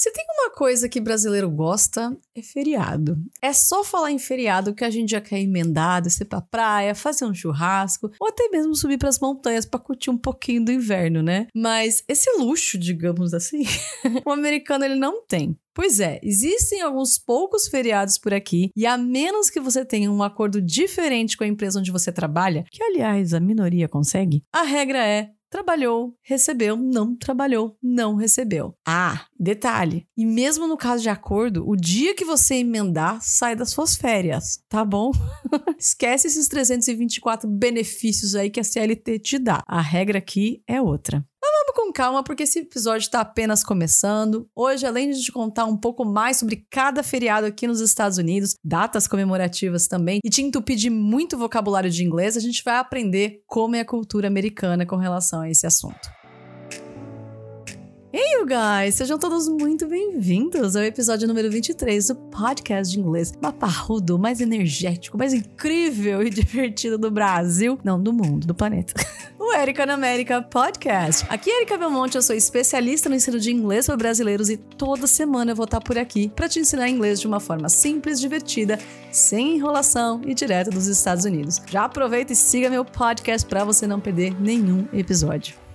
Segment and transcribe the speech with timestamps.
[0.00, 3.18] Se tem uma coisa que brasileiro gosta, é feriado.
[3.42, 7.24] É só falar em feriado que a gente já quer emendar, descer pra praia, fazer
[7.24, 11.48] um churrasco, ou até mesmo subir pras montanhas pra curtir um pouquinho do inverno, né?
[11.52, 13.64] Mas esse luxo, digamos assim,
[14.24, 15.58] o americano ele não tem.
[15.74, 20.22] Pois é, existem alguns poucos feriados por aqui, e a menos que você tenha um
[20.22, 25.04] acordo diferente com a empresa onde você trabalha, que aliás a minoria consegue, a regra
[25.04, 28.74] é Trabalhou, recebeu, não trabalhou, não recebeu.
[28.86, 30.06] Ah, detalhe.
[30.14, 34.60] E mesmo no caso de acordo, o dia que você emendar sai das suas férias,
[34.68, 35.10] tá bom?
[35.78, 39.62] Esquece esses 324 benefícios aí que a CLT te dá.
[39.66, 41.24] A regra aqui é outra.
[41.74, 44.48] Com calma, porque esse episódio está apenas começando.
[44.54, 48.54] Hoje, além de te contar um pouco mais sobre cada feriado aqui nos Estados Unidos,
[48.64, 53.42] datas comemorativas também, e te entupir de muito vocabulário de inglês, a gente vai aprender
[53.46, 56.17] como é a cultura americana com relação a esse assunto.
[58.10, 58.94] Hey, you guys!
[58.94, 65.18] Sejam todos muito bem-vindos ao episódio número 23 do podcast de inglês paparrudo, mais energético,
[65.18, 68.94] mais incrível e divertido do Brasil, não do mundo, do planeta.
[69.38, 71.26] o Erika na América Podcast.
[71.28, 75.06] Aqui é Erika Belmonte, eu sou especialista no ensino de inglês para brasileiros e toda
[75.06, 78.78] semana eu vou estar por aqui para te ensinar inglês de uma forma simples, divertida,
[79.12, 81.60] sem enrolação e direto dos Estados Unidos.
[81.66, 85.67] Já aproveita e siga meu podcast para você não perder nenhum episódio.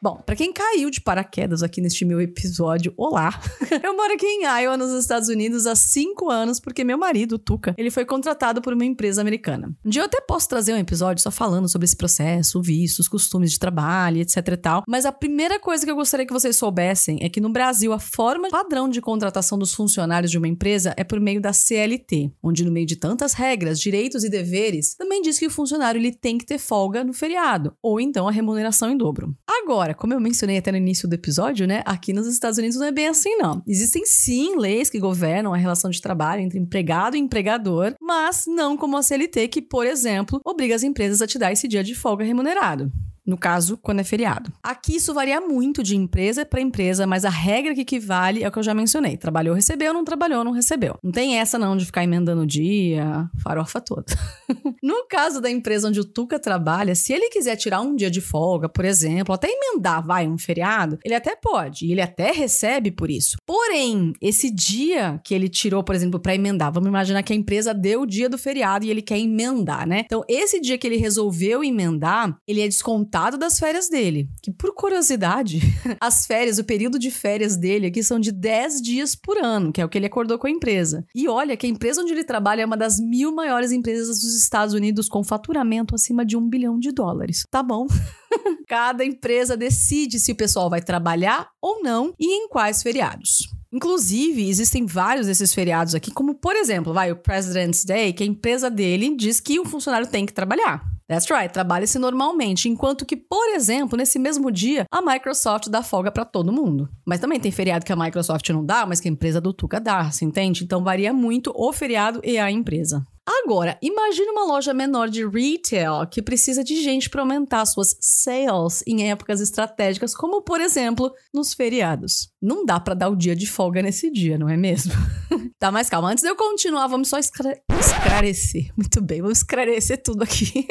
[0.00, 3.30] Bom, para quem caiu de paraquedas aqui neste meu episódio, olá!
[3.82, 7.74] Eu moro aqui em Iowa, nos Estados Unidos, há cinco anos, porque meu marido, Tuca,
[7.76, 9.74] ele foi contratado por uma empresa americana.
[9.84, 13.50] Um dia eu até posso trazer um episódio só falando sobre esse processo, vistos, costumes
[13.50, 17.18] de trabalho, etc e tal, mas a primeira coisa que eu gostaria que vocês soubessem
[17.20, 21.02] é que no Brasil a forma padrão de contratação dos funcionários de uma empresa é
[21.02, 25.40] por meio da CLT, onde no meio de tantas regras, direitos e deveres, também diz
[25.40, 28.96] que o funcionário ele tem que ter folga no feriado, ou então a remuneração em
[28.96, 29.36] dobro.
[29.48, 31.82] Agora, Agora, como eu mencionei até no início do episódio, né?
[31.86, 33.62] Aqui nos Estados Unidos não é bem assim, não.
[33.66, 38.76] Existem sim leis que governam a relação de trabalho entre empregado e empregador, mas não
[38.76, 41.94] como a CLT, que, por exemplo, obriga as empresas a te dar esse dia de
[41.94, 42.92] folga remunerado
[43.28, 44.50] no caso, quando é feriado.
[44.62, 48.50] Aqui isso varia muito de empresa para empresa, mas a regra que equivale é o
[48.50, 49.18] que eu já mencionei.
[49.18, 50.98] Trabalhou, recebeu, não trabalhou, não recebeu.
[51.02, 54.06] Não tem essa não de ficar emendando o dia, farofa toda.
[54.82, 58.22] no caso da empresa onde o Tuca trabalha, se ele quiser tirar um dia de
[58.22, 62.90] folga, por exemplo, até emendar, vai, um feriado, ele até pode, e ele até recebe
[62.90, 63.36] por isso.
[63.44, 67.74] Porém, esse dia que ele tirou, por exemplo, para emendar, vamos imaginar que a empresa
[67.74, 70.04] deu o dia do feriado e ele quer emendar, né?
[70.06, 74.28] Então, esse dia que ele resolveu emendar, ele é descontado das férias dele.
[74.42, 75.60] Que, por curiosidade,
[76.00, 79.80] as férias, o período de férias dele aqui são de 10 dias por ano, que
[79.80, 81.04] é o que ele acordou com a empresa.
[81.14, 84.34] E olha que a empresa onde ele trabalha é uma das mil maiores empresas dos
[84.36, 87.42] Estados Unidos com faturamento acima de um bilhão de dólares.
[87.50, 87.86] Tá bom?
[88.68, 93.48] Cada empresa decide se o pessoal vai trabalhar ou não e em quais feriados.
[93.72, 98.26] Inclusive, existem vários desses feriados aqui, como por exemplo, vai o President's Day, que a
[98.26, 100.82] empresa dele diz que o funcionário tem que trabalhar.
[101.08, 106.12] That's right, trabalha-se normalmente, enquanto que, por exemplo, nesse mesmo dia, a Microsoft dá folga
[106.12, 106.86] para todo mundo.
[107.06, 109.80] Mas também tem feriado que a Microsoft não dá, mas que a empresa do Tuca
[109.80, 110.64] dá, se entende?
[110.64, 113.06] Então varia muito o feriado e a empresa.
[113.44, 118.82] Agora, imagine uma loja menor de retail que precisa de gente para aumentar suas sales
[118.86, 122.30] em épocas estratégicas, como por exemplo nos feriados.
[122.40, 124.94] Não dá para dar o dia de folga nesse dia, não é mesmo?
[125.60, 128.72] tá, mas calma, antes de eu continuar, vamos só esclare esclarecer.
[128.74, 130.66] Muito bem, vamos esclarecer tudo aqui.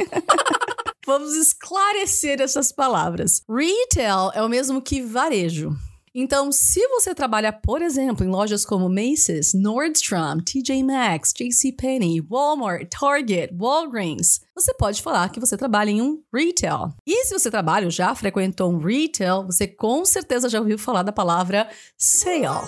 [1.06, 3.44] vamos esclarecer essas palavras.
[3.48, 5.78] Retail é o mesmo que varejo.
[6.20, 12.90] Então, se você trabalha, por exemplo, em lojas como Macy's, Nordstrom, TJ Maxx, JCPenney, Walmart,
[12.90, 16.92] Target, Walgreens, você pode falar que você trabalha em um retail.
[17.06, 21.04] E se você trabalha ou já frequentou um retail, você com certeza já ouviu falar
[21.04, 22.68] da palavra sale.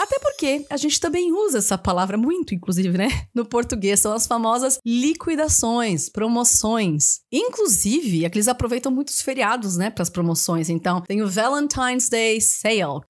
[0.00, 3.08] Até porque a gente também usa essa palavra muito, inclusive, né?
[3.34, 7.20] No português são as famosas liquidações, promoções.
[7.30, 10.70] Inclusive, aqueles aproveitam muitos feriados, né, para as promoções.
[10.70, 13.02] Então, tem o Valentine's Day Sale,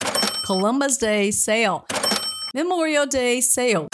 [0.49, 1.83] Columbus Day Sale,
[2.53, 3.87] Memorial Day Sale.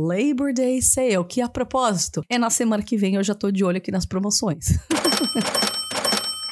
[0.00, 3.62] Labor Day Sale, que a propósito, é na semana que vem eu já tô de
[3.62, 4.76] olho aqui nas promoções.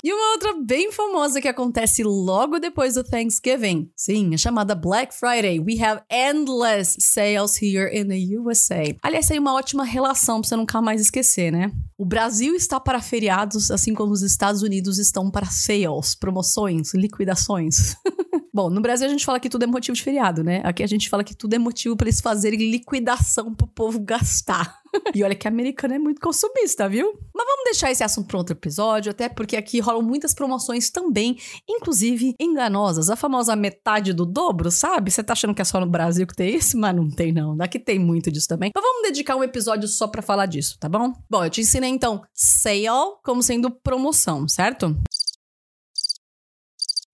[0.04, 3.88] E uma outra bem famosa que acontece logo depois do Thanksgiving.
[3.96, 5.60] Sim, é chamada Black Friday.
[5.60, 8.96] We have endless sales here in the USA.
[9.00, 11.70] Aliás, tem uma ótima relação pra você nunca mais esquecer, né?
[11.96, 17.94] O Brasil está para feriados, assim como os Estados Unidos estão para sales, promoções, liquidações.
[18.54, 20.60] Bom, no Brasil a gente fala que tudo é motivo de feriado, né?
[20.62, 24.82] Aqui a gente fala que tudo é motivo para eles fazerem liquidação pro povo gastar.
[25.14, 27.18] e olha que americano é muito consumista, viu?
[27.34, 31.38] Mas vamos deixar esse assunto para outro episódio, até porque aqui rolam muitas promoções também,
[31.66, 33.08] inclusive enganosas.
[33.08, 35.10] A famosa metade do dobro, sabe?
[35.10, 36.76] Você tá achando que é só no Brasil que tem isso?
[36.76, 37.56] Mas não tem, não.
[37.56, 38.70] Daqui tem muito disso também.
[38.74, 41.14] Mas vamos dedicar um episódio só para falar disso, tá bom?
[41.28, 42.82] Bom, eu te ensinei então sale
[43.24, 44.94] como sendo promoção, certo?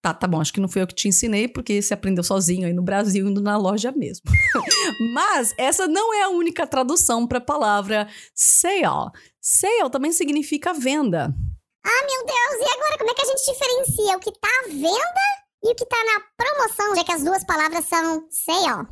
[0.01, 2.67] Tá, tá bom, acho que não fui eu que te ensinei, porque você aprendeu sozinho
[2.67, 4.25] aí no Brasil, indo na loja mesmo.
[5.13, 9.11] Mas essa não é a única tradução para a palavra sale.
[9.41, 11.35] Sale também significa venda.
[11.85, 14.69] Ah, meu Deus, e agora como é que a gente diferencia o que tá à
[14.69, 18.87] venda e o que tá na promoção, já que as duas palavras são sale?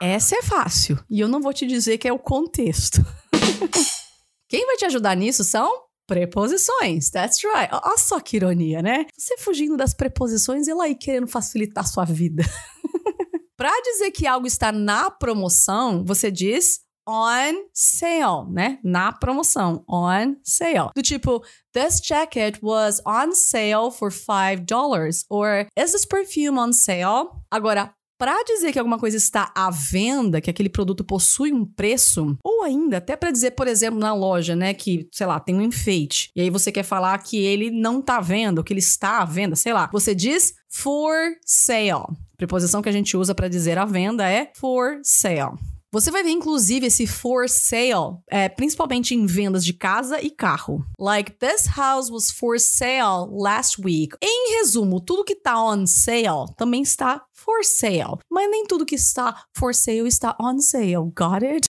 [0.00, 2.98] Essa é fácil, e eu não vou te dizer que é o contexto.
[4.48, 7.68] Quem vai te ajudar nisso são Preposições, that's right.
[7.72, 9.06] Olha só que ironia, né?
[9.16, 12.44] Você fugindo das preposições e ela aí querendo facilitar a sua vida.
[13.56, 18.78] Para dizer que algo está na promoção, você diz on sale, né?
[18.82, 20.90] Na promoção, on sale.
[20.94, 21.42] Do tipo,
[21.72, 27.30] this jacket was on sale for $5 or is this perfume on sale?
[27.50, 32.36] Agora, para dizer que alguma coisa está à venda, que aquele produto possui um preço,
[32.42, 35.62] ou ainda até para dizer, por exemplo, na loja, né, que, sei lá, tem um
[35.62, 38.80] enfeite, e aí você quer falar que ele não tá à venda, ou que ele
[38.80, 41.14] está à venda, sei lá, você diz for
[41.44, 41.90] sale.
[41.90, 45.56] A preposição que a gente usa para dizer à venda é for sale.
[45.96, 50.84] Você vai ver, inclusive, esse for sale, é, principalmente em vendas de casa e carro.
[51.00, 54.14] Like, this house was for sale last week.
[54.22, 58.18] Em resumo, tudo que tá on sale também está for sale.
[58.30, 61.10] Mas nem tudo que está for sale está on sale.
[61.16, 61.66] Got it?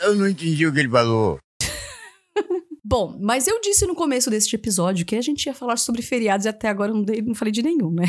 [0.00, 1.38] Eu não entendi o que ele falou.
[2.82, 6.46] Bom, mas eu disse no começo deste episódio que a gente ia falar sobre feriados
[6.46, 8.04] e até agora eu não, dei, não falei de nenhum, né?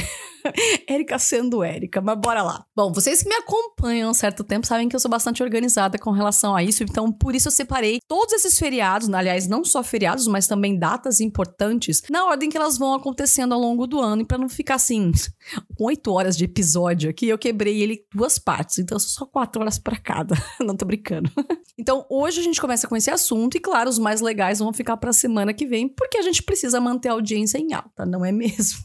[0.88, 2.66] Érica sendo Érica, mas bora lá.
[2.76, 5.98] Bom, vocês que me acompanham há um certo tempo sabem que eu sou bastante organizada
[5.98, 9.84] com relação a isso, então por isso eu separei todos esses feriados, aliás, não só
[9.84, 14.22] feriados, mas também datas importantes, na ordem que elas vão acontecendo ao longo do ano,
[14.22, 15.12] e para não ficar assim,
[15.78, 19.62] com oito horas de episódio aqui, eu quebrei ele duas partes, então são só quatro
[19.62, 20.36] horas para cada.
[20.60, 21.32] não tô brincando.
[21.78, 24.98] então hoje a gente começa com esse assunto, e claro, os mais legais vão ficar
[24.98, 28.24] para a semana que vem, porque a gente precisa manter a audiência em alta, não
[28.24, 28.80] é mesmo?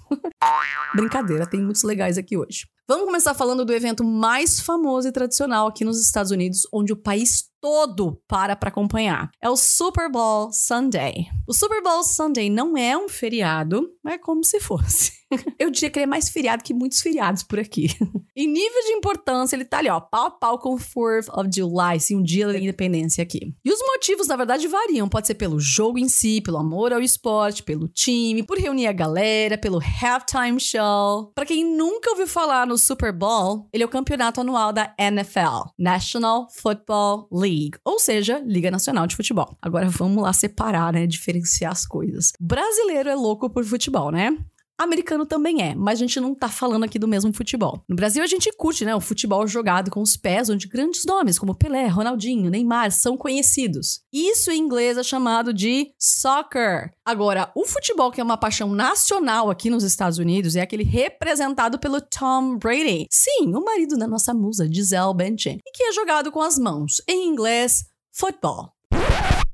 [0.94, 2.66] Brincadeira, tem muitos legais aqui hoje.
[2.88, 6.96] Vamos começar falando do evento mais famoso e tradicional aqui nos Estados Unidos, onde o
[6.96, 9.30] país todo para para acompanhar.
[9.40, 11.28] É o Super Bowl Sunday.
[11.46, 15.12] O Super Bowl Sunday não é um feriado, é como se fosse.
[15.58, 17.86] Eu diria que ele é mais feriado que muitos feriados por aqui.
[18.36, 21.48] em nível de importância, ele tá ali, ó, pau a pau com o 4th of
[21.54, 23.54] July, sim, um dia da independência aqui.
[23.64, 25.08] E os motivos, na verdade, variam.
[25.08, 28.92] Pode ser pelo jogo em si, pelo amor ao esporte, pelo time, por reunir a
[28.92, 31.32] galera, pelo halftime show.
[31.34, 35.68] Para quem nunca ouviu falar no Super Bowl, ele é o campeonato anual da NFL,
[35.78, 39.58] National Football League, ou seja, Liga Nacional de Futebol.
[39.60, 42.32] Agora vamos lá separar, né, diferenciar as coisas.
[42.40, 44.38] Brasileiro é louco por futebol, né?
[44.82, 47.82] Americano também é, mas a gente não tá falando aqui do mesmo futebol.
[47.88, 51.38] No Brasil a gente curte, né, o futebol jogado com os pés, onde grandes nomes
[51.38, 54.00] como Pelé, Ronaldinho, Neymar são conhecidos.
[54.12, 56.90] Isso em inglês é chamado de soccer.
[57.04, 61.78] Agora, o futebol que é uma paixão nacional aqui nos Estados Unidos é aquele representado
[61.78, 63.06] pelo Tom Brady.
[63.10, 67.00] Sim, o marido da nossa musa Gisele Bündchen, e que é jogado com as mãos.
[67.08, 68.72] Em inglês, football.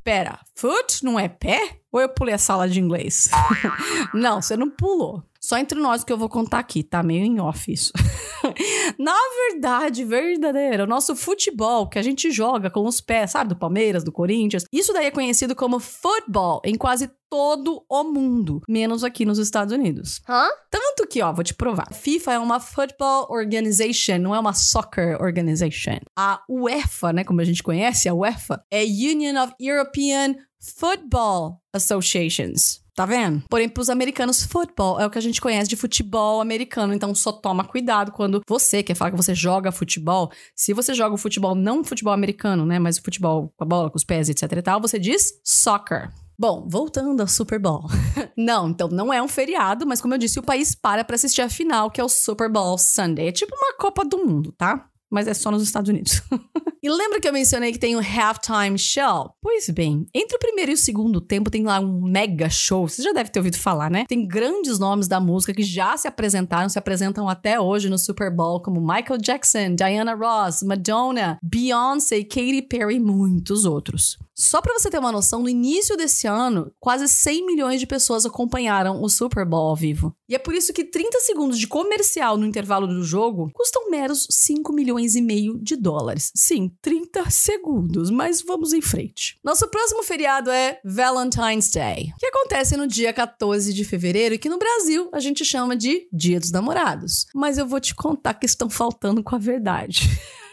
[0.02, 1.77] Pera, foot não é pé?
[1.90, 3.30] Ou eu pulei a sala de inglês?
[4.12, 5.22] não, você não pulou.
[5.40, 7.92] Só entre nós que eu vou contar aqui, tá meio em off isso.
[8.98, 9.16] Na
[9.50, 14.02] verdade, verdadeira, o nosso futebol que a gente joga com os pés, sabe, do Palmeiras,
[14.02, 19.24] do Corinthians, isso daí é conhecido como football em quase todo o mundo, menos aqui
[19.24, 20.20] nos Estados Unidos.
[20.28, 20.48] Hã?
[20.70, 21.92] Tanto que, ó, vou te provar.
[21.92, 26.00] FIFA é uma football organization, não é uma soccer organization.
[26.16, 32.80] A UEFA, né, como a gente conhece, a UEFA é Union of European Football Associations.
[32.98, 33.44] Tá vendo?
[33.48, 36.92] Porém, pros americanos, futebol é o que a gente conhece de futebol americano.
[36.92, 40.32] Então, só toma cuidado quando você quer falar que você joga futebol.
[40.52, 42.80] Se você joga o futebol, não futebol americano, né?
[42.80, 46.10] Mas o futebol com a bola, com os pés, etc e tal, você diz soccer.
[46.36, 47.84] Bom, voltando ao Super Bowl.
[48.36, 51.42] não, então não é um feriado, mas como eu disse, o país para para assistir
[51.42, 53.28] a final, que é o Super Bowl Sunday.
[53.28, 54.88] É tipo uma Copa do Mundo, tá?
[55.10, 56.22] Mas é só nos Estados Unidos.
[56.82, 59.30] e lembra que eu mencionei que tem o Halftime Show?
[59.40, 62.88] Pois bem, entre o primeiro e o segundo tempo tem lá um mega show.
[62.88, 64.04] Você já deve ter ouvido falar, né?
[64.08, 68.30] Tem grandes nomes da música que já se apresentaram, se apresentam até hoje no Super
[68.30, 74.18] Bowl, como Michael Jackson, Diana Ross, Madonna, Beyoncé, Katy Perry e muitos outros.
[74.40, 78.24] Só para você ter uma noção, no início desse ano, quase 100 milhões de pessoas
[78.24, 80.14] acompanharam o Super Bowl ao vivo.
[80.28, 84.28] E é por isso que 30 segundos de comercial no intervalo do jogo custam meros
[84.30, 86.30] 5 milhões e meio de dólares.
[86.34, 89.38] Sim, 30 segundos, mas vamos em frente.
[89.42, 94.48] Nosso próximo feriado é Valentine's Day, que acontece no dia 14 de fevereiro e que
[94.48, 97.26] no Brasil a gente chama de Dia dos Namorados.
[97.34, 100.02] Mas eu vou te contar que estão faltando com a verdade.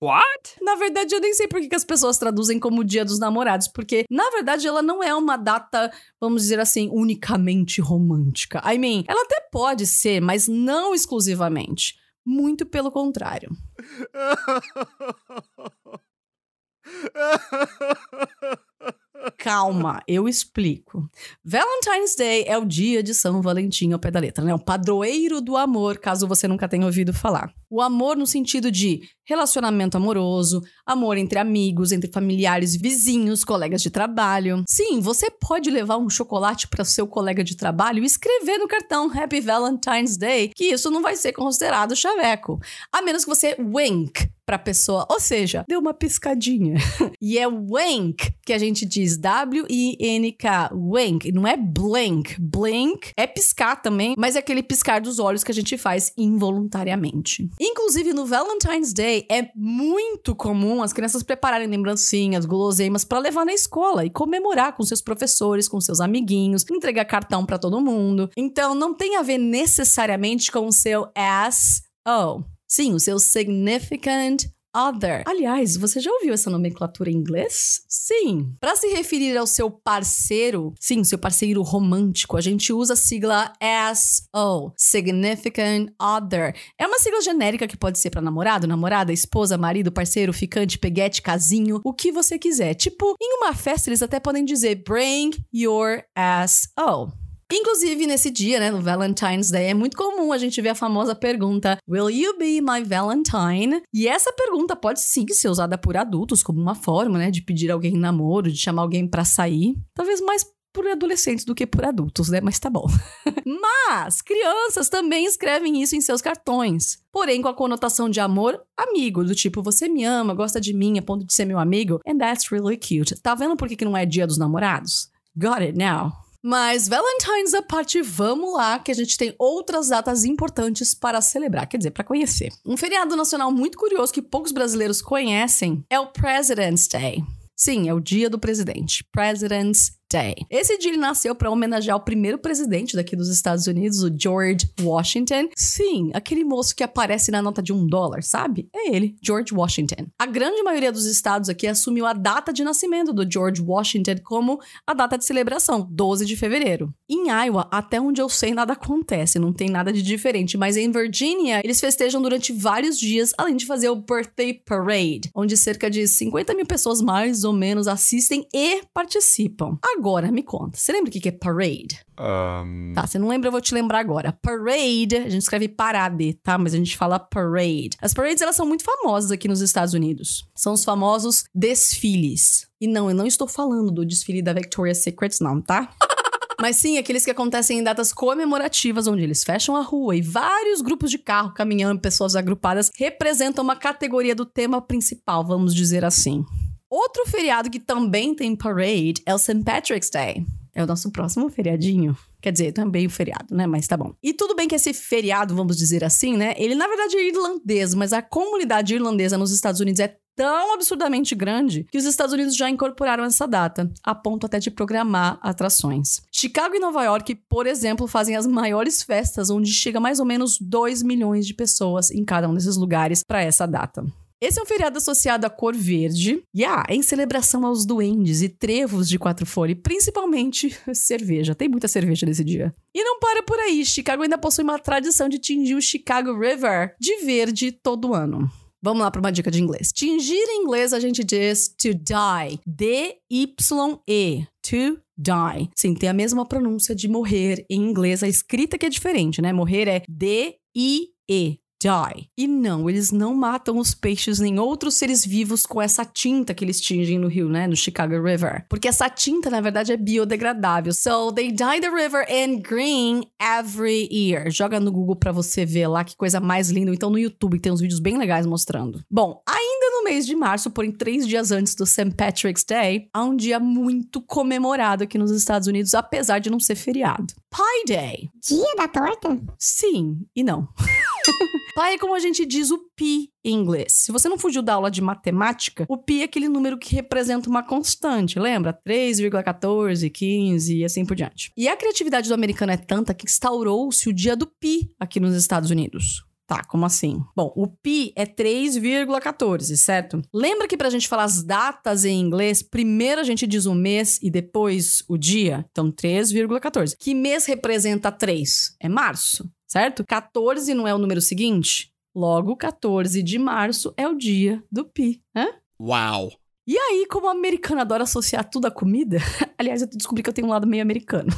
[0.00, 0.56] What?
[0.60, 4.04] Na verdade, eu nem sei por que as pessoas traduzem como Dia dos Namorados, porque,
[4.10, 5.90] na verdade, ela não é uma data,
[6.20, 8.62] vamos dizer assim, unicamente romântica.
[8.70, 11.97] I mean, ela até pode ser, mas não exclusivamente.
[12.30, 13.48] Muito pelo contrário.
[19.36, 21.08] Calma, eu explico.
[21.44, 24.54] Valentine's Day é o dia de São Valentim ao pé da letra, né?
[24.54, 27.52] O padroeiro do amor, caso você nunca tenha ouvido falar.
[27.68, 33.90] O amor no sentido de relacionamento amoroso, amor entre amigos, entre familiares, vizinhos, colegas de
[33.90, 34.62] trabalho.
[34.68, 39.10] Sim, você pode levar um chocolate para seu colega de trabalho e escrever no cartão
[39.12, 42.58] Happy Valentine's Day, que isso não vai ser considerado chaveco.
[42.92, 46.76] A menos que você wink pra pessoa, ou seja, deu uma piscadinha.
[47.20, 52.34] e é wank que a gente diz W-I-N-K, wank, não é blink.
[52.40, 57.50] Blink é piscar também, mas é aquele piscar dos olhos que a gente faz involuntariamente.
[57.60, 63.52] Inclusive no Valentine's Day é muito comum as crianças prepararem lembrancinhas, guloseimas para levar na
[63.52, 68.30] escola e comemorar com seus professores, com seus amiguinhos, entregar cartão para todo mundo.
[68.34, 71.82] Então não tem a ver necessariamente com o seu ass.
[72.08, 74.44] Oh, Sim, o seu significant
[74.76, 75.22] other.
[75.26, 77.82] Aliás, você já ouviu essa nomenclatura em inglês?
[77.88, 78.54] Sim.
[78.60, 83.52] Para se referir ao seu parceiro, sim, seu parceiro romântico, a gente usa a sigla
[83.94, 86.54] SO, significant other.
[86.78, 91.22] É uma sigla genérica que pode ser para namorado, namorada, esposa, marido, parceiro, ficante, peguete,
[91.22, 92.74] casinho, o que você quiser.
[92.74, 96.02] Tipo, em uma festa eles até podem dizer bring your
[96.46, 97.12] SO.
[97.50, 101.14] Inclusive, nesse dia, né, no Valentine's Day, é muito comum a gente ver a famosa
[101.14, 103.82] pergunta: Will you be my Valentine?
[103.92, 107.70] E essa pergunta pode sim ser usada por adultos como uma forma, né, de pedir
[107.70, 109.74] alguém em namoro, de chamar alguém para sair.
[109.94, 112.40] Talvez mais por adolescentes do que por adultos, né?
[112.40, 112.86] Mas tá bom.
[113.44, 116.98] Mas crianças também escrevem isso em seus cartões.
[117.10, 120.98] Porém, com a conotação de amor amigo, do tipo, você me ama, gosta de mim,
[120.98, 121.98] a ponto de ser meu amigo.
[122.06, 123.18] And that's really cute.
[123.22, 125.10] Tá vendo por que, que não é dia dos namorados?
[125.34, 126.27] Got it now.
[126.42, 131.66] Mas Valentine's à parte, vamos lá, que a gente tem outras datas importantes para celebrar,
[131.66, 132.52] quer dizer, para conhecer.
[132.64, 137.24] Um feriado nacional muito curioso que poucos brasileiros conhecem é o President's Day.
[137.56, 139.04] Sim, é o dia do presidente.
[139.12, 140.34] President's Day.
[140.48, 144.68] Esse dia ele nasceu para homenagear o primeiro presidente daqui dos Estados Unidos, o George
[144.80, 145.48] Washington.
[145.54, 148.68] Sim, aquele moço que aparece na nota de um dólar, sabe?
[148.74, 150.06] É ele, George Washington.
[150.18, 154.58] A grande maioria dos estados aqui assumiu a data de nascimento do George Washington como
[154.86, 156.92] a data de celebração, 12 de fevereiro.
[157.08, 160.90] Em Iowa, até onde eu sei, nada acontece, não tem nada de diferente, mas em
[160.90, 166.06] Virginia, eles festejam durante vários dias, além de fazer o Birthday Parade, onde cerca de
[166.06, 169.78] 50 mil pessoas mais ou menos assistem e participam.
[169.98, 171.98] Agora, me conta, você lembra o que é parade?
[172.20, 174.32] Um, Tá, você não lembra, eu vou te lembrar agora.
[174.40, 176.56] Parade, a gente escreve parade, tá?
[176.56, 177.96] Mas a gente fala parade.
[178.00, 180.46] As parades, elas são muito famosas aqui nos Estados Unidos.
[180.54, 182.68] São os famosos desfiles.
[182.80, 185.90] E não, eu não estou falando do desfile da Victoria's Secret, não, tá?
[186.62, 190.80] Mas sim, aqueles que acontecem em datas comemorativas, onde eles fecham a rua e vários
[190.80, 196.04] grupos de carro, caminhão e pessoas agrupadas representam uma categoria do tema principal, vamos dizer
[196.04, 196.44] assim.
[196.90, 199.62] Outro feriado que também tem parade é o St.
[199.62, 200.44] Patrick's Day.
[200.74, 202.16] É o nosso próximo feriadinho.
[202.40, 203.66] Quer dizer, também o feriado, né?
[203.66, 204.14] Mas tá bom.
[204.22, 206.54] E tudo bem que esse feriado, vamos dizer assim, né?
[206.56, 211.34] Ele na verdade é irlandês, mas a comunidade irlandesa nos Estados Unidos é tão absurdamente
[211.34, 216.22] grande que os Estados Unidos já incorporaram essa data, a ponto até de programar atrações.
[216.30, 220.56] Chicago e Nova York, por exemplo, fazem as maiores festas, onde chega mais ou menos
[220.60, 224.06] 2 milhões de pessoas em cada um desses lugares para essa data.
[224.40, 228.48] Esse é um feriado associado à cor verde, e ah, em celebração aos duendes e
[228.48, 231.56] trevos de quatro folhas, principalmente cerveja.
[231.56, 232.72] Tem muita cerveja nesse dia.
[232.94, 236.94] E não para por aí, Chicago ainda possui uma tradição de tingir o Chicago River
[237.00, 238.48] de verde todo ano.
[238.80, 239.90] Vamos lá para uma dica de inglês.
[239.92, 242.60] Tingir em inglês a gente diz to die.
[242.64, 244.46] D-Y-E.
[244.62, 245.70] To die.
[245.76, 248.22] Sim, tem a mesma pronúncia de morrer em inglês.
[248.22, 249.52] A escrita que é diferente, né?
[249.52, 251.58] Morrer é D-I-E.
[251.80, 252.28] Die.
[252.36, 256.64] E não, eles não matam os peixes nem outros seres vivos com essa tinta que
[256.64, 257.66] eles tingem no rio, né?
[257.66, 258.66] No Chicago River.
[258.68, 260.92] Porque essa tinta, na verdade, é biodegradável.
[260.92, 264.50] So they dye the river in green every year.
[264.50, 266.92] Joga no Google pra você ver lá que coisa mais linda.
[266.92, 269.02] Então no YouTube tem uns vídeos bem legais mostrando.
[269.10, 272.10] Bom, ainda no mês de março, porém três dias antes do St.
[272.16, 276.74] Patrick's Day, há um dia muito comemorado aqui nos Estados Unidos, apesar de não ser
[276.74, 277.26] feriado.
[277.50, 278.30] Pie Day.
[278.46, 279.38] Dia da torta?
[279.58, 280.68] Sim e não.
[281.78, 283.92] Pai é como a gente diz o pi em inglês.
[283.92, 287.48] Se você não fugiu da aula de matemática, o pi é aquele número que representa
[287.48, 288.76] uma constante, lembra?
[288.84, 291.52] 3,14, 15 e assim por diante.
[291.56, 295.36] E a criatividade do americano é tanta que instaurou-se o dia do pi aqui nos
[295.36, 296.24] Estados Unidos.
[296.48, 297.22] Tá, como assim?
[297.36, 300.20] Bom, o pi é 3,14, certo?
[300.34, 304.18] Lembra que pra gente falar as datas em inglês, primeiro a gente diz o mês
[304.20, 305.64] e depois o dia?
[305.70, 306.96] Então, 3,14.
[306.98, 308.76] Que mês representa 3?
[308.80, 310.04] É março, certo?
[310.04, 311.92] 14 não é o número seguinte?
[312.14, 315.54] Logo, 14 de março é o dia do pi, né?
[315.78, 316.32] Wow.
[316.66, 319.18] E aí, como o americano adora associar tudo à comida,
[319.56, 321.28] aliás, eu descobri que eu tenho um lado meio americano.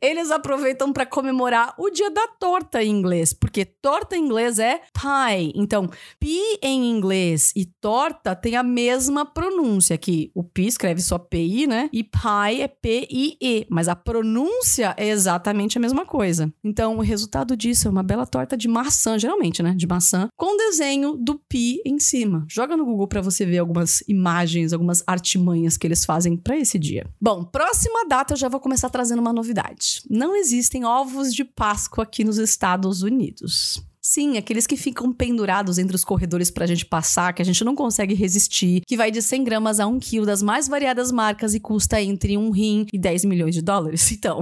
[0.00, 4.80] Eles aproveitam para comemorar o dia da torta em inglês, porque torta em inglês é
[4.92, 5.52] pie.
[5.54, 5.88] Então,
[6.20, 11.66] pi em inglês e torta tem a mesma pronúncia que o pi escreve só PI,
[11.66, 11.88] né?
[11.92, 16.52] E pie é P-I-E, mas a pronúncia é exatamente a mesma coisa.
[16.62, 19.74] Então, o resultado disso é uma bela torta de maçã, geralmente, né?
[19.74, 22.44] De maçã, com desenho do pi em cima.
[22.48, 26.78] Joga no Google para você ver algumas imagens, algumas artimanhas que eles fazem para esse
[26.78, 27.06] dia.
[27.20, 29.45] Bom, próxima data eu já vou começar trazendo uma novidade.
[30.08, 33.82] Não existem ovos de Páscoa aqui nos Estados Unidos.
[34.08, 37.74] Sim, aqueles que ficam pendurados entre os corredores pra gente passar, que a gente não
[37.74, 41.60] consegue resistir, que vai de 100 gramas a 1 quilo das mais variadas marcas e
[41.60, 44.12] custa entre um rim e 10 milhões de dólares.
[44.16, 44.40] Então.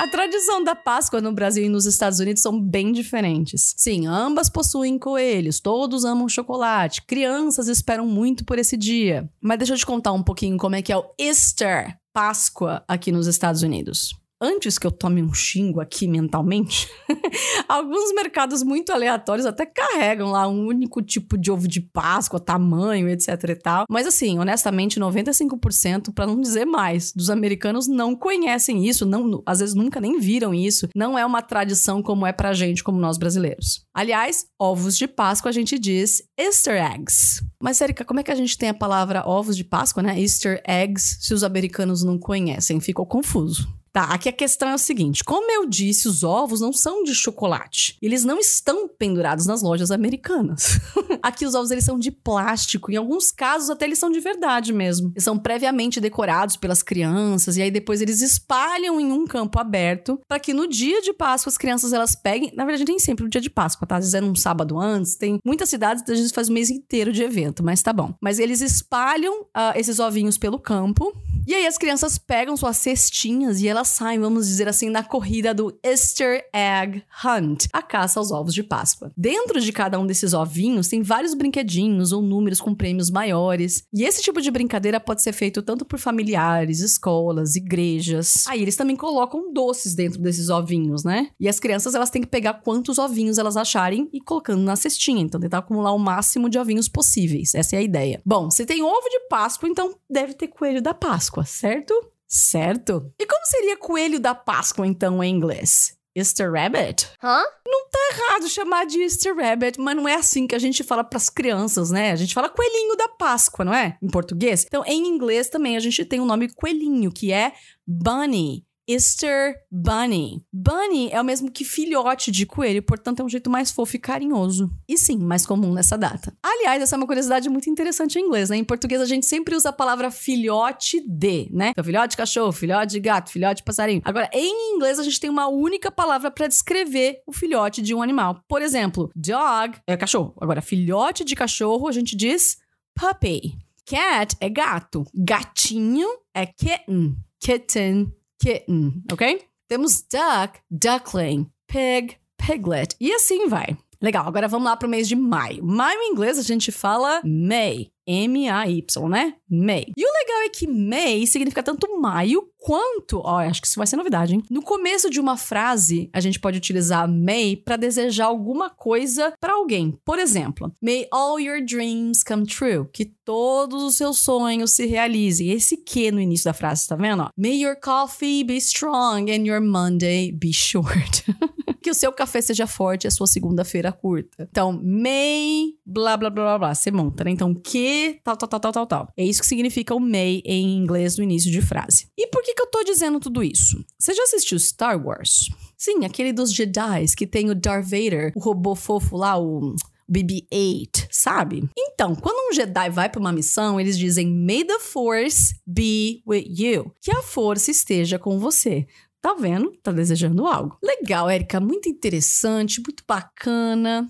[0.00, 3.74] A tradição da Páscoa no Brasil e nos Estados Unidos são bem diferentes.
[3.76, 9.30] Sim, ambas possuem coelhos, todos amam chocolate, crianças esperam muito por esse dia.
[9.40, 13.12] Mas deixa eu te contar um pouquinho como é que é o Easter, Páscoa, aqui
[13.12, 16.88] nos Estados Unidos antes que eu tome um xingo aqui mentalmente,
[17.68, 23.08] alguns mercados muito aleatórios até carregam lá um único tipo de ovo de Páscoa, tamanho,
[23.08, 23.84] etc e tal.
[23.90, 29.60] Mas assim, honestamente, 95%, para não dizer mais, dos americanos não conhecem isso, não, às
[29.60, 30.88] vezes nunca nem viram isso.
[30.94, 33.84] Não é uma tradição como é pra gente, como nós brasileiros.
[33.94, 37.42] Aliás, ovos de Páscoa a gente diz Easter eggs.
[37.60, 40.20] Mas, Sérica, como é que a gente tem a palavra ovos de Páscoa, né?
[40.20, 42.80] Easter eggs, se os americanos não conhecem?
[42.80, 43.68] Ficou confuso.
[43.98, 47.12] Tá, aqui a questão é o seguinte: como eu disse, os ovos não são de
[47.12, 47.96] chocolate.
[48.00, 50.78] Eles não estão pendurados nas lojas americanas.
[51.20, 54.72] aqui os ovos eles são de plástico, em alguns casos até eles são de verdade
[54.72, 55.10] mesmo.
[55.16, 60.20] Eles são previamente decorados pelas crianças e aí depois eles espalham em um campo aberto
[60.28, 63.30] para que no dia de Páscoa as crianças elas peguem, na verdade nem sempre no
[63.30, 63.96] dia de Páscoa, tá?
[63.96, 67.12] Às vezes é num sábado antes, tem muitas cidades às vezes faz o mês inteiro
[67.12, 68.14] de evento, mas tá bom.
[68.22, 71.12] Mas eles espalham uh, esses ovinhos pelo campo
[71.48, 75.54] e aí as crianças pegam suas cestinhas e elas saem, vamos dizer assim, na corrida
[75.54, 79.10] do Easter Egg Hunt, a caça aos ovos de Páscoa.
[79.16, 83.82] Dentro de cada um desses ovinhos tem vários brinquedinhos ou números com prêmios maiores.
[83.94, 88.46] E esse tipo de brincadeira pode ser feito tanto por familiares, escolas, igrejas.
[88.46, 91.30] Aí eles também colocam doces dentro desses ovinhos, né?
[91.40, 95.22] E as crianças elas têm que pegar quantos ovinhos elas acharem e colocando na cestinha.
[95.22, 97.54] Então tentar acumular o máximo de ovinhos possíveis.
[97.54, 98.20] Essa é a ideia.
[98.22, 101.94] Bom, se tem ovo de Páscoa, então deve ter coelho da Páscoa, certo?
[102.26, 103.12] Certo?
[103.18, 105.96] E como seria coelho da Páscoa, então, em inglês?
[106.14, 107.08] Easter Rabbit?
[107.22, 107.42] Hã?
[107.66, 111.04] Não tá errado chamar de Easter Rabbit, mas não é assim que a gente fala
[111.04, 112.10] pras crianças, né?
[112.10, 113.96] A gente fala coelhinho da Páscoa, não é?
[114.02, 114.64] Em português.
[114.66, 117.52] Então, em inglês também a gente tem o nome coelhinho, que é
[117.86, 118.66] Bunny.
[118.88, 120.42] Easter Bunny.
[120.50, 123.98] Bunny é o mesmo que filhote de coelho, portanto é um jeito mais fofo e
[123.98, 124.70] carinhoso.
[124.88, 126.34] E sim, mais comum nessa data.
[126.42, 128.56] Aliás, essa é uma curiosidade muito interessante em inglês, né?
[128.56, 131.70] Em português a gente sempre usa a palavra filhote de, né?
[131.70, 134.00] Então, filhote de cachorro, filhote de gato, filhote de passarinho.
[134.06, 138.00] Agora, em inglês a gente tem uma única palavra para descrever o filhote de um
[138.00, 138.40] animal.
[138.48, 140.34] Por exemplo, dog é cachorro.
[140.40, 142.56] Agora, filhote de cachorro a gente diz
[142.94, 143.58] puppy.
[143.84, 145.04] Cat é gato.
[145.14, 147.16] Gatinho é kitten.
[147.40, 149.44] Kitten kitten, ok?
[149.68, 152.96] Temos duck, duckling, pig, piglet.
[153.00, 153.76] E assim vai.
[154.00, 155.64] Legal, agora vamos lá para o mês de maio.
[155.64, 157.90] Maio em inglês a gente fala May.
[158.06, 159.34] M-A-Y, né?
[159.50, 159.92] May.
[159.94, 163.20] E o legal é que May significa tanto maio quanto.
[163.22, 164.42] Ó, acho que isso vai ser novidade, hein?
[164.48, 169.52] No começo de uma frase, a gente pode utilizar May para desejar alguma coisa para
[169.52, 169.98] alguém.
[170.06, 172.88] Por exemplo, May all your dreams come true.
[172.90, 175.50] Que todos os seus sonhos se realizem.
[175.50, 177.28] Esse que no início da frase, tá vendo?
[177.36, 181.24] May your coffee be strong and your Monday be short.
[181.88, 184.46] que o seu café seja forte e a sua segunda-feira curta.
[184.50, 186.74] Então, may, blá, blá, blá, blá, blá.
[186.74, 187.30] Você monta, né?
[187.30, 189.12] Então, que, tal, tal, tal, tal, tal, tal.
[189.16, 192.08] É isso que significa o may em inglês no início de frase.
[192.14, 193.82] E por que, que eu tô dizendo tudo isso?
[193.98, 195.48] Você já assistiu Star Wars?
[195.78, 199.74] Sim, aquele dos Jedi que tem o Darth Vader, o robô fofo lá, o
[200.10, 201.68] BB-8, sabe?
[201.76, 206.46] Então, quando um Jedi vai para uma missão, eles dizem May the Force be with
[206.48, 206.92] you.
[207.00, 208.86] Que a força esteja com você.
[209.20, 209.72] Tá vendo?
[209.82, 210.78] Tá desejando algo.
[210.82, 214.08] Legal, Erika, muito interessante, muito bacana.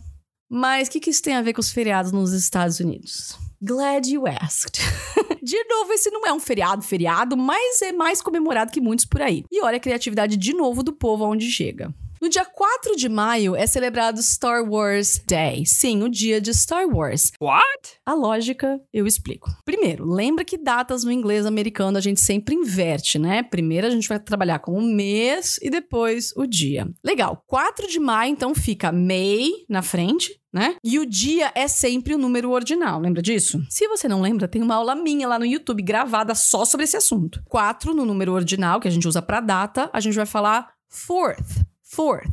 [0.50, 3.36] Mas o que, que isso tem a ver com os feriados nos Estados Unidos?
[3.60, 4.80] Glad you asked.
[5.42, 9.20] de novo, esse não é um feriado, feriado, mas é mais comemorado que muitos por
[9.20, 9.44] aí.
[9.50, 11.92] E olha a criatividade de novo do povo aonde chega.
[12.20, 15.64] No dia 4 de maio é celebrado Star Wars Day.
[15.64, 17.30] Sim, o dia de Star Wars.
[17.40, 18.00] What?
[18.04, 19.48] A lógica eu explico.
[19.64, 23.44] Primeiro, lembra que datas no inglês americano a gente sempre inverte, né?
[23.44, 26.90] Primeiro a gente vai trabalhar com o mês e depois o dia.
[27.04, 27.44] Legal.
[27.46, 30.74] 4 de maio então fica May na frente, né?
[30.82, 33.64] E o dia é sempre o número ordinal, lembra disso?
[33.70, 36.96] Se você não lembra, tem uma aula minha lá no YouTube gravada só sobre esse
[36.96, 37.40] assunto.
[37.44, 41.64] 4 no número ordinal que a gente usa para data, a gente vai falar fourth.
[41.98, 42.30] Fourth.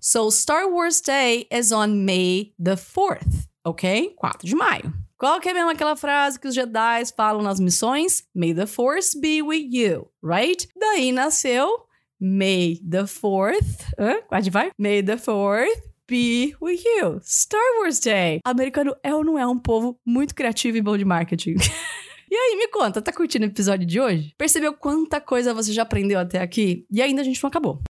[0.00, 4.12] So Star Wars Day is on May the 4th, ok?
[4.16, 4.92] 4 de maio.
[5.16, 8.24] Qual que é mesmo aquela frase que os Jedi falam nas missões?
[8.34, 10.68] May the Force be with you, right?
[10.76, 11.86] Daí nasceu
[12.20, 13.84] May the 4th.
[13.96, 14.20] Hã?
[14.26, 14.72] Quase vai?
[14.76, 17.20] May the 4th be with you.
[17.22, 18.40] Star Wars Day.
[18.44, 21.54] Americano é ou não é um povo muito criativo e bom de marketing?
[22.26, 24.34] E aí, me conta, tá curtindo o episódio de hoje?
[24.36, 26.84] Percebeu quanta coisa você já aprendeu até aqui?
[26.90, 27.80] E ainda a gente não acabou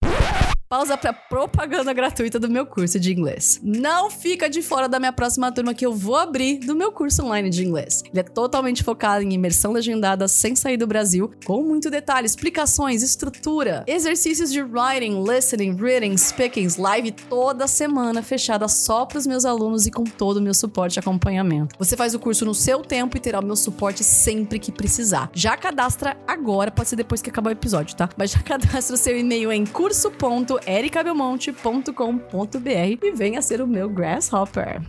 [0.74, 3.60] pausa para propaganda gratuita do meu curso de inglês.
[3.62, 7.24] Não fica de fora da minha próxima turma que eu vou abrir do meu curso
[7.24, 8.02] online de inglês.
[8.10, 13.04] Ele é totalmente focado em imersão legendada sem sair do Brasil, com muito detalhe, explicações,
[13.04, 19.44] estrutura, exercícios de writing, listening, reading, speaking, live toda semana fechada só para os meus
[19.44, 21.76] alunos e com todo o meu suporte e acompanhamento.
[21.78, 25.30] Você faz o curso no seu tempo e terá o meu suporte sempre que precisar.
[25.32, 28.08] Já cadastra agora, pode ser depois que acabar o episódio, tá?
[28.16, 34.80] Mas já cadastra o seu e-mail em curso.com ericabelmonte.com.br e venha ser o meu Grasshopper.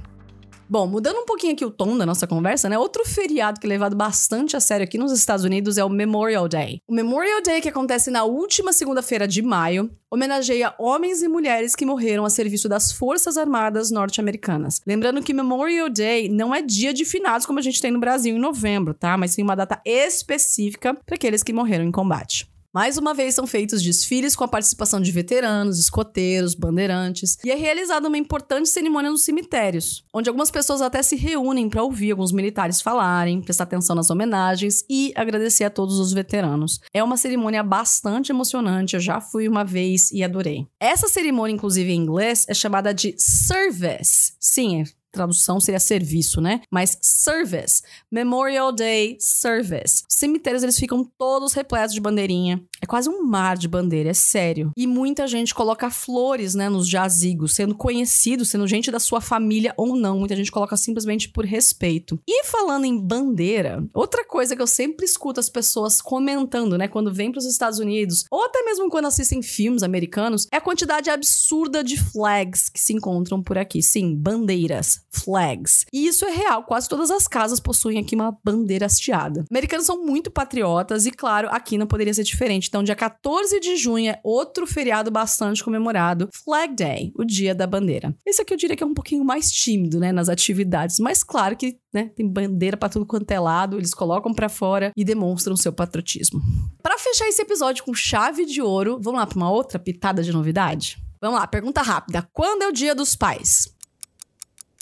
[0.68, 2.76] Bom, mudando um pouquinho aqui o tom da nossa conversa, né?
[2.76, 6.48] Outro feriado que é levado bastante a sério aqui nos Estados Unidos é o Memorial
[6.48, 6.82] Day.
[6.88, 11.86] O Memorial Day, que acontece na última segunda-feira de maio, homenageia homens e mulheres que
[11.86, 14.82] morreram a serviço das Forças Armadas norte-americanas.
[14.88, 18.36] Lembrando que Memorial Day não é dia de finados como a gente tem no Brasil
[18.36, 19.16] em novembro, tá?
[19.18, 22.55] Mas sim uma data específica para aqueles que morreram em combate.
[22.76, 27.56] Mais uma vez são feitos desfiles com a participação de veteranos, escoteiros, bandeirantes, e é
[27.56, 32.34] realizada uma importante cerimônia nos cemitérios, onde algumas pessoas até se reúnem para ouvir alguns
[32.34, 36.82] militares falarem, prestar atenção nas homenagens e agradecer a todos os veteranos.
[36.94, 40.68] É uma cerimônia bastante emocionante, eu já fui uma vez e adorei.
[40.78, 44.34] Essa cerimônia, inclusive em inglês, é chamada de service.
[44.38, 44.84] Sim,
[45.15, 46.62] tradução seria serviço, né?
[46.71, 50.04] Mas service, Memorial Day Service.
[50.10, 52.63] Os cemitérios eles ficam todos repletos de bandeirinha.
[52.82, 54.71] É quase um mar de bandeira, é sério.
[54.78, 59.73] E muita gente coloca flores, né, nos jazigos, sendo conhecido, sendo gente da sua família
[59.78, 60.19] ou não.
[60.19, 62.19] Muita gente coloca simplesmente por respeito.
[62.28, 67.13] E falando em bandeira, outra coisa que eu sempre escuto as pessoas comentando, né, quando
[67.13, 71.10] vêm para os Estados Unidos, ou até mesmo quando assistem filmes americanos, é a quantidade
[71.10, 73.82] absurda de flags que se encontram por aqui.
[73.82, 75.86] Sim, bandeiras flags.
[75.91, 79.45] E isso é real, quase todas as casas possuem aqui uma bandeira hasteada.
[79.49, 82.67] Americanos são muito patriotas e, claro, aqui não poderia ser diferente.
[82.67, 87.65] Então, dia 14 de junho é outro feriado bastante comemorado, Flag Day, o Dia da
[87.65, 88.15] Bandeira.
[88.25, 91.56] Esse aqui eu diria que é um pouquinho mais tímido, né, nas atividades, mas claro
[91.56, 95.56] que, né, tem bandeira para tudo quanto é lado, eles colocam para fora e demonstram
[95.56, 96.41] seu patriotismo.
[96.82, 100.32] Para fechar esse episódio com chave de ouro, vamos lá para uma outra pitada de
[100.32, 100.97] novidade?
[101.21, 102.28] Vamos lá, pergunta rápida.
[102.32, 103.75] Quando é o Dia dos Pais?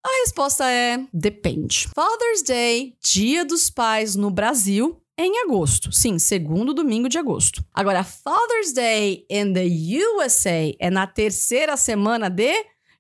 [0.06, 1.88] A resposta é depende.
[1.96, 5.94] Father's Day, Dia dos Pais no Brasil, em agosto.
[5.94, 7.64] Sim, segundo domingo de agosto.
[7.74, 12.54] Agora, Father's Day in the USA é na terceira semana de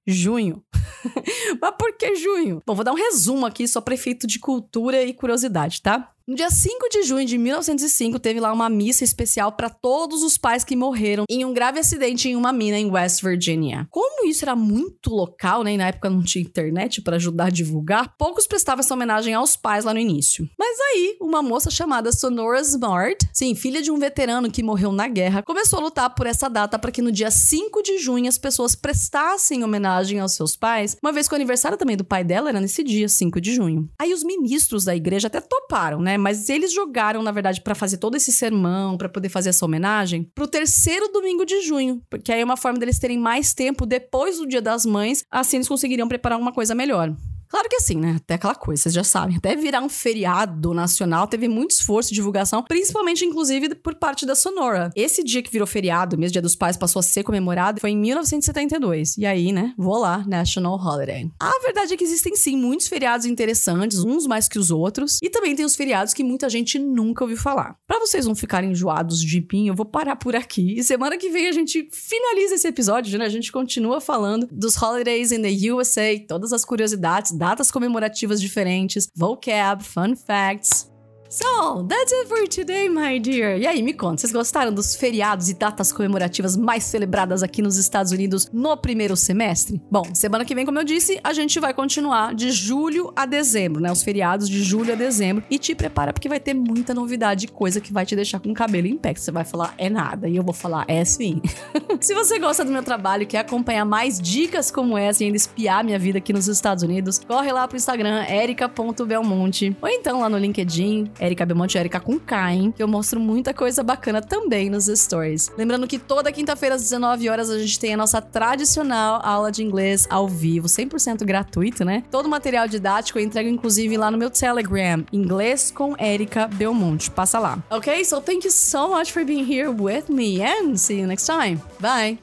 [0.07, 0.63] junho.
[1.61, 2.61] Mas por que junho?
[2.65, 6.12] Bom, vou dar um resumo aqui só para efeito de cultura e curiosidade, tá?
[6.25, 10.37] No dia 5 de junho de 1905, teve lá uma missa especial para todos os
[10.37, 13.85] pais que morreram em um grave acidente em uma mina em West Virginia.
[13.91, 17.49] Como isso era muito local, né, e na época não tinha internet para ajudar a
[17.49, 20.49] divulgar, poucos prestavam essa homenagem aos pais lá no início.
[20.57, 25.09] Mas aí, uma moça chamada Sonora Smart, sim, filha de um veterano que morreu na
[25.09, 28.37] guerra, começou a lutar por essa data para que no dia 5 de junho as
[28.37, 32.47] pessoas prestassem homenagem aos seus pais, uma vez que o aniversário também do pai dela
[32.47, 33.89] era nesse dia, 5 de junho.
[33.99, 36.12] Aí os ministros da igreja até toparam, né?
[36.13, 36.17] Né?
[36.17, 40.29] Mas eles jogaram, na verdade, pra fazer todo esse sermão, pra poder fazer essa homenagem,
[40.35, 44.37] pro terceiro domingo de junho, porque aí é uma forma deles terem mais tempo depois
[44.37, 47.13] do Dia das Mães, assim eles conseguiriam preparar uma coisa melhor.
[47.53, 48.15] Claro que assim, né?
[48.17, 49.37] Até aquela coisa, vocês já sabem.
[49.37, 54.33] Até virar um feriado nacional, teve muito esforço de divulgação, principalmente, inclusive, por parte da
[54.33, 54.89] Sonora.
[54.95, 57.97] Esse dia que virou feriado, mesmo Dia dos Pais, passou a ser comemorado, foi em
[57.97, 59.19] 1972.
[59.19, 59.71] E aí, né?
[59.77, 61.29] Vou lá, National Holiday.
[61.39, 65.19] A verdade é que existem, sim, muitos feriados interessantes, uns mais que os outros.
[65.21, 67.75] E também tem os feriados que muita gente nunca ouviu falar.
[67.85, 70.79] Para vocês não ficarem enjoados de pin, eu vou parar por aqui.
[70.79, 73.25] E semana que vem a gente finaliza esse episódio, né?
[73.25, 79.09] A gente continua falando dos holidays in the USA, todas as curiosidades, datas comemorativas diferentes,
[79.13, 80.92] vocab, fun facts.
[81.33, 83.57] So, that's it for today, my dear.
[83.57, 87.75] E aí, me conta, vocês gostaram dos feriados e datas comemorativas mais celebradas aqui nos
[87.75, 89.81] Estados Unidos no primeiro semestre?
[89.89, 93.81] Bom, semana que vem, como eu disse, a gente vai continuar de julho a dezembro,
[93.81, 93.91] né?
[93.91, 95.43] Os feriados de julho a dezembro.
[95.49, 98.53] E te prepara porque vai ter muita novidade, coisa que vai te deixar com o
[98.53, 99.15] cabelo em pé.
[99.15, 100.29] Que você vai falar, é nada.
[100.29, 101.41] E eu vou falar, é sim.
[101.99, 105.37] Se você gosta do meu trabalho e quer acompanhar mais dicas como essa e ainda
[105.37, 109.75] espiar minha vida aqui nos Estados Unidos, corre lá pro Instagram, erica.belmonte.
[109.81, 112.73] Ou então lá no LinkedIn, Erika Belmonte, Erika com K, hein?
[112.75, 115.49] Que eu mostro muita coisa bacana também nos stories.
[115.57, 119.63] Lembrando que toda quinta-feira às 19 horas a gente tem a nossa tradicional aula de
[119.63, 122.03] inglês ao vivo, 100% gratuito, né?
[122.11, 127.09] Todo o material didático eu entrego inclusive lá no meu Telegram, Inglês com Erika Belmonte.
[127.09, 127.63] Passa lá.
[127.69, 128.03] Ok?
[128.03, 131.61] So thank you so much for being here with me and see you next time.
[131.79, 132.19] Bye!